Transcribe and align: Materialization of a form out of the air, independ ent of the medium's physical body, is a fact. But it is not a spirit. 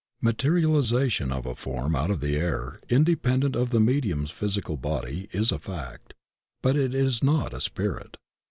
Materialization 0.23 1.31
of 1.31 1.45
a 1.45 1.53
form 1.53 1.95
out 1.95 2.09
of 2.09 2.21
the 2.21 2.35
air, 2.35 2.81
independ 2.89 3.45
ent 3.45 3.55
of 3.55 3.69
the 3.69 3.79
medium's 3.79 4.31
physical 4.31 4.75
body, 4.75 5.29
is 5.31 5.51
a 5.51 5.59
fact. 5.59 6.15
But 6.63 6.75
it 6.75 6.95
is 6.95 7.21
not 7.23 7.53
a 7.53 7.61
spirit. 7.61 8.17